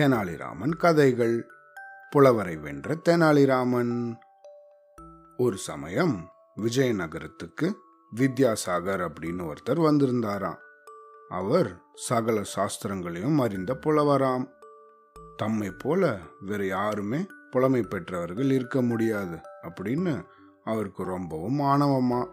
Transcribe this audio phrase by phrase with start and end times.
[0.00, 1.46] தெனாலிராமன் கதைகள்.
[2.10, 4.14] புலவரை வென்ற தெனாலிராமன்.
[5.36, 7.72] ஒரு சமயம் விஜயநகரத்துக்கு
[8.16, 10.56] வித்யாசாகர் அப்படின்னு ஒருத்தர் வந்திருந்தாராம்.
[11.28, 14.48] அவர் சகல சாஸ்திரங்களையும் அறிந்த புலவராம்.
[15.36, 20.24] தம்மை போல வேறு யாருமே புலமை பெற்றவர்கள் இருக்க முடியாது அப்படின்னு
[20.64, 22.28] அவருக்கு ரொம்பவும் ஆணவமா.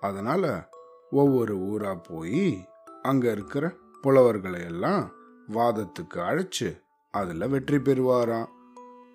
[0.00, 0.68] அதனால
[1.10, 2.68] ஒவ்வொரு ஊரா போய்
[3.02, 5.10] அங்க இருக்கிற புலவர்களை எல்லாம்
[5.52, 6.82] வாதத்துக்கு அழைச்சு
[7.14, 8.48] அதில் வெற்றி பெறுவாராம்.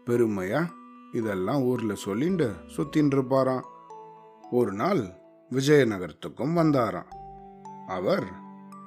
[0.05, 0.61] பெருமையா?
[1.11, 3.65] இதெல்லாம் ஊரில் சொல்லிண்டு சுத்தின்னு இருப்பாராம்
[4.51, 5.01] ஒரு நாள்
[5.51, 7.09] விஜயநகரத்துக்கும் வந்தாராம்.
[7.87, 8.23] அவர்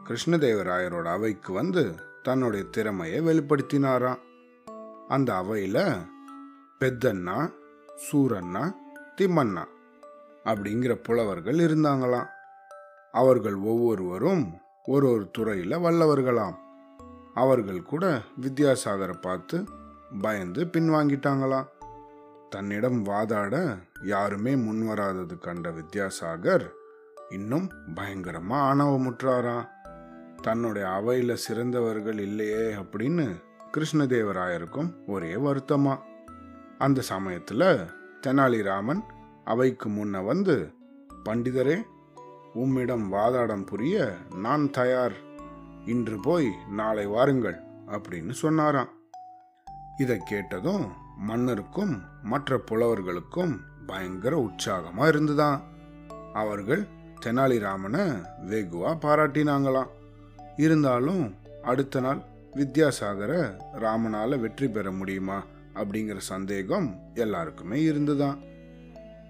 [0.04, 4.18] கிருஷ்ணதேவராயரோட அவைக்கு வந்து தன்னுடைய திறமையை வெளிப்படுத்தினாராம்.
[5.08, 5.84] அந்த அவையில்
[6.80, 7.52] பெத்தண்ணா
[7.96, 8.72] சூரண்ணா
[9.16, 9.64] திம்மண்ணா
[10.44, 12.28] அப்படிங்கிற புலவர்கள் இருந்தாங்களாம்.
[13.12, 16.56] அவர்கள் ஒவ்வொருவரும் ஒரு ஒரு துறையில் வல்லவர்களாம்.
[17.34, 19.64] அவர்கள் கூட வித்யாசாகரை பார்த்து
[20.20, 21.66] பயந்து பின்வாங்கிட்டாங்களாம்
[22.50, 26.68] தன்னிடம் வாதாட யாருமே முன்வராதது கண்ட வித்யாசாகர்
[27.30, 29.68] இன்னும் பயங்கரமா ஆணவமுற்றாரா?
[30.42, 35.98] தன்னுடைய அவையில சிறந்தவர்கள் இல்லையே அப்படின்னு கிருஷ்ணதேவராயருக்கும் ஒரே வருத்தமா.
[36.78, 37.90] அந்த சமயத்துல
[38.26, 39.00] தெனாலிராமன்
[39.44, 40.72] அவைக்கு முன்ன வந்து
[41.24, 41.82] பண்டிதரே
[42.52, 45.12] உம்மிடம் வாதாடம் புரிய நான் தயார்.
[45.86, 48.88] இன்று போய் நாளை வாருங்கள் அப்படின்னு சொன்னாராம்.
[49.98, 55.62] இதை கேட்டதும் மன்னருக்கும் மற்ற புலவர்களுக்கும் பயங்கர உற்சாகமா இருந்துதான்.
[56.32, 56.86] அவர்கள்
[57.24, 59.86] தெனாலிராமனை வெகுவா பாராட்டினாங்களாம்.
[60.56, 62.22] இருந்தாலும் அடுத்த நாள்
[62.54, 65.44] வித்யாசாகரை ராமனால வெற்றி பெற முடியுமா
[65.74, 68.42] அப்படிங்கிற சந்தேகம் எல்லாருக்குமே இருந்துதான்.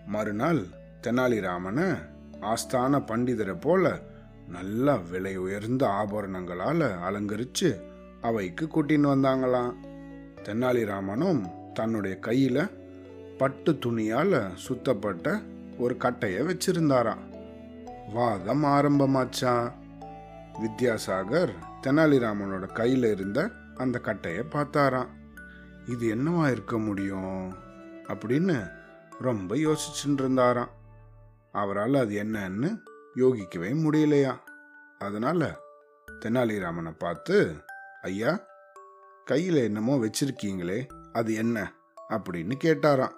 [0.06, 0.66] மறுநாள்
[1.02, 1.98] தெனாலிராமனை
[2.40, 4.10] ஆஸ்தான பண்டிதரை போல
[4.52, 7.80] நல்ல விலை உயர்ந்த ஆபரணங்களால அலங்கரிச்சு
[8.20, 9.74] அவைக்கு கூட்டின்னு வந்தாங்களாம்.
[10.42, 12.70] தெனாலிராமனும் தன்னுடைய கையில
[13.38, 15.40] பட்டு துணியால சுத்தப்பட்ட
[15.78, 17.40] ஒரு கட்டைய வச்சிருந்தாராம்.
[18.12, 19.72] வாதம் ஆரம்பமாச்சான்
[20.62, 21.52] வித்யாசாகர்
[21.82, 25.08] தெனாலிராமனோட கையில இருந்த அந்த கட்டைய பார்த்தாராம்.
[25.88, 27.52] இது என்னவா இருக்க முடியும்?
[28.06, 28.70] அப்படின்னு
[29.20, 30.70] ரொம்ப யோசிச்சுட்டு இருந்தாராம்.
[31.52, 32.78] அவரால் அது என்னன்னு
[33.16, 34.38] யோகிக்கவே முடியலையா?
[34.98, 35.58] அதனால
[36.20, 37.54] தெனாலிராமனை பார்த்து
[38.02, 38.40] ஐயா
[39.24, 41.72] கையில் என்னமோ வச்சிருக்கீங்களே அது என்ன?
[42.08, 43.12] அப்படின்னு கேட்டாராம்.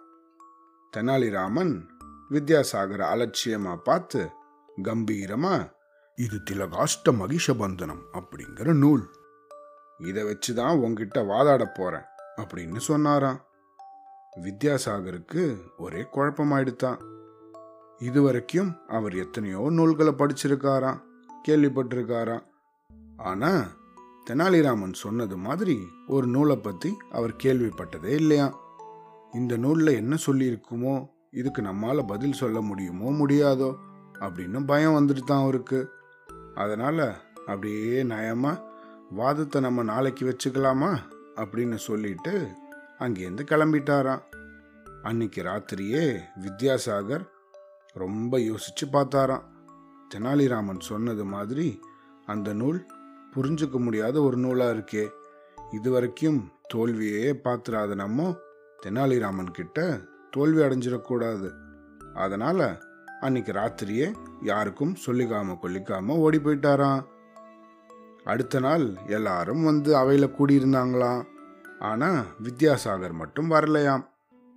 [0.97, 1.89] தெனாலிராமன்
[2.31, 4.31] வித்யாசாகரை அலட்சியமா பார்த்து
[4.83, 5.73] கம்பீரமா
[6.15, 9.11] இது திலகாஷ்ட மகிஷபந்தனம் அப்படிங்கிற நூல்.
[9.99, 12.05] இதை வச்சு தான் உங்ககிட்ட வாதாட போறேன்
[12.37, 13.45] அப்படின்னு சொன்னாராம்.
[14.43, 17.14] வித்யாசாகருக்கு ஒரே குழப்பமாயிடுத்தான்.
[17.99, 21.01] இதுவரைக்கும் அவர் எத்தனையோ நூல்களை படிச்சிருக்காராம்
[21.49, 22.43] கேள்விப்பட்டிருக்காராம்.
[23.17, 23.67] ஆனா
[24.31, 28.59] தெனாலிராமன் சொன்னது மாதிரி ஒரு நூலை பத்தி அவர் கேள்விப்பட்டதே இல்லையா?
[29.33, 33.75] இந்த நூல்ல என்ன சொல்லியிருக்குமோ இதுக்கு நம்மால பதில் சொல்ல முடியுமோ முடியாதோ
[34.13, 35.89] அப்படின்னு பயம் வந்துட்டு தான் அவருக்கு.
[36.55, 38.63] அதனால அப்படியே நயமா
[39.11, 40.97] வாதத்தை நம்ம நாளைக்கு வச்சுக்கலாமா?
[41.35, 42.49] அப்படின்னு சொல்லிட்டு
[42.99, 44.23] அங்கேருந்து கிளம்பிட்டாராம்.
[45.03, 47.33] அன்னைக்கு ராத்திரியே வித்யாசாகர்
[47.95, 49.45] ரொம்ப யோசிச்சு பார்த்தாராம்.
[50.15, 51.81] தெனாலிராமன் சொன்னது மாதிரி
[52.27, 52.87] அந்த நூல்
[53.37, 55.09] புரிஞ்சுக்க முடியாத ஒரு நூலா இருக்கே.
[55.73, 58.37] இதுவரைக்கும் தோல்வியே பார்த்துறாத நம்ம
[58.83, 60.01] தெனாலிராமன் கிட்ட
[60.31, 61.51] தோல்வி அடைஞ்சிடக்கூடாது
[62.15, 62.79] அதனால
[63.21, 67.05] அன்னைக்கு ராத்திரியே யாருக்கும் சொல்லிக்காம கொல்லிக்காம ஓடி போயிட்டாராம்.
[68.25, 71.23] அடுத்த நாள் எல்லாரும் வந்து அவையில கூடியிருந்தாங்களாம்.
[71.81, 74.05] ஆனா வித்யாசாகர் மட்டும் வரலையாம்.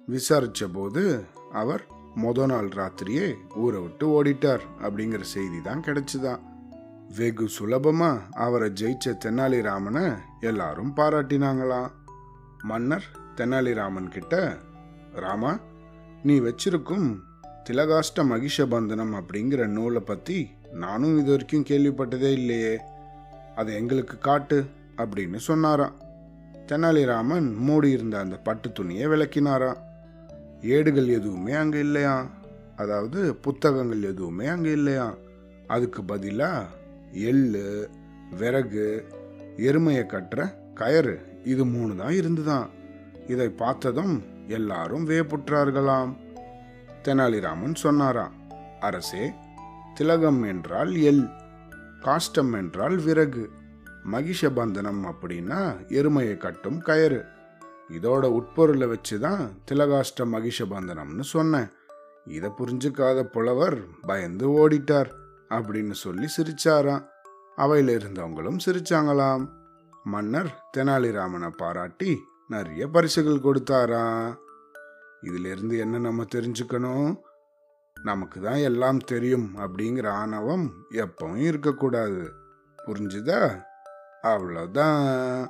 [0.07, 1.87] விசாரிச்ச போது அவர்
[2.23, 6.39] மொத நாள் ராத்திரியே ஊரை விட்டு ஓடிட்டார் அப்படிங்கிற செய்தி தான் கிடைச்சுதான்
[7.17, 11.91] வெகு சுலபமா அவரை ஜெயிச்ச தெனாலிராமனை எல்லாரும் பாராட்டினாங்களாம்
[12.63, 14.57] மன்னர் தெனாலிராமன் கிட்ட
[15.13, 15.59] ராமா
[16.23, 17.16] நீ வச்சிருக்கும்
[17.69, 22.79] திலகாஷ்ட மகிஷபந்தனம் அப்படிங்கிற நூலை பத்தி நானும் இது வரைக்கும் கேள்விப்பட்டதே இல்லையே.
[23.56, 24.65] அதை எங்களுக்கு காட்டு
[24.97, 25.95] அப்படின்னு சொன்னாராம்.
[26.68, 29.77] தெனாலிராமன் மூடியிருந்த அந்த பட்டு துணியை விளக்கினாராம்.
[30.62, 32.30] ஏடுகள் எதுவுமே அங்கே இல்லையா?
[32.75, 35.15] அதாவது புத்தகங்கள் எதுவுமே அங்கே இல்லையா?
[35.68, 36.68] அதுக்கு பதிலாக
[37.12, 37.89] எள்ளு
[38.38, 39.06] விறகு
[39.57, 42.69] எருமையை கட்டுற கயறு இது மூணு தான் இருந்துதான்.
[43.27, 46.18] இதை பார்த்ததும் எல்லாரும் வேப்புற்றார்களாம்.
[47.03, 48.31] தெனாலிராமன் சொன்னாராம்
[48.80, 49.31] அரசே
[49.94, 51.24] திலகம் என்றால் எள்
[52.01, 53.50] காஷ்டம் என்றால் விறகு.
[54.12, 57.25] மகிஷபந்தனம் அப்படின்னா எருமையை கட்டும் கயறு.
[57.89, 61.68] இதோட உட்பொருளை வச்சு தான் திலகாஷ்ட மகிஷபந்தனம்னு சொன்னேன்.
[62.25, 65.12] இதை புரிஞ்சுக்காத புலவர் பயந்து ஓடிட்டார்
[65.50, 67.06] அப்படின்னு சொல்லி சிரிச்சாராம்.
[67.57, 69.48] அவையில இருந்தவங்களும் சிரிச்சாங்களாம்.
[70.04, 74.36] மன்னர் தெனாலிராமனை பாராட்டி நிறைய பரிசுகள் கொடுத்தாராம்.
[75.22, 77.18] இதிலிருந்து என்ன நம்ம தெரிஞ்சுக்கணும்?
[78.04, 82.31] நமக்கு தான் எல்லாம் தெரியும் அப்படிங்கிற ஆணவம் எப்பவும் இருக்கக்கூடாது.
[82.88, 83.62] புரிஞ்சுதா?
[84.24, 85.48] அவ்வளோதான்